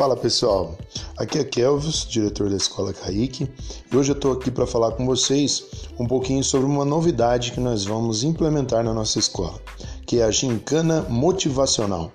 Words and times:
Fala 0.00 0.16
pessoal, 0.16 0.78
aqui 1.14 1.38
é 1.38 1.44
Kelvis, 1.44 2.06
diretor 2.08 2.48
da 2.48 2.56
Escola 2.56 2.90
Kaique, 2.90 3.46
e 3.92 3.94
hoje 3.94 4.12
eu 4.12 4.16
estou 4.16 4.32
aqui 4.32 4.50
para 4.50 4.66
falar 4.66 4.92
com 4.92 5.04
vocês 5.04 5.62
um 5.98 6.06
pouquinho 6.06 6.42
sobre 6.42 6.66
uma 6.66 6.86
novidade 6.86 7.52
que 7.52 7.60
nós 7.60 7.84
vamos 7.84 8.24
implementar 8.24 8.82
na 8.82 8.94
nossa 8.94 9.18
escola, 9.18 9.60
que 10.06 10.20
é 10.20 10.24
a 10.24 10.30
gincana 10.30 11.02
motivacional. 11.02 12.10